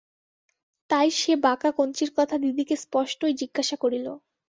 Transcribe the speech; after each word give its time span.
তাই 0.89 1.07
সে 1.13 1.33
বাঁকা-কঞ্চির 1.45 2.11
কথা 2.17 2.35
দিদিকে 2.43 2.75
স্পষ্টই 2.83 3.33
জিজ্ঞাসা 3.41 3.75
করিল। 3.83 4.07